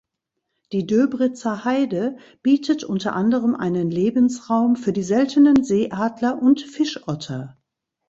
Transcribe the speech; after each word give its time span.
Die 0.71 0.87
Döberitzer 0.87 1.63
Heide 1.63 2.17
bietet 2.41 2.83
unter 2.83 3.13
anderem 3.13 3.53
einen 3.53 3.91
Lebensraum 3.91 4.75
für 4.75 4.93
die 4.93 5.03
seltenen 5.03 5.63
Seeadler 5.63 6.41
und 6.41 6.59
Fischotter. 6.61 7.55